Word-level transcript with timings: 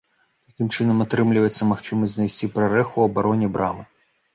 Такім 0.47 0.71
чынам 0.77 1.03
атрымліваецца 1.05 1.69
магчымасць 1.75 2.13
знайсці 2.19 2.53
прарэху 2.59 2.93
ў 2.97 3.05
абароне 3.15 3.47
брамы. 3.57 3.91